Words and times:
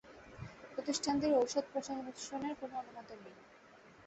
প্রতিষ্ঠানটির 0.73 1.33
ঔষধ 1.33 1.65
প্রশাসনের 1.71 2.53
কোনো 2.55 2.73
অনুমোদন 2.77 3.17
নেই। 3.25 3.35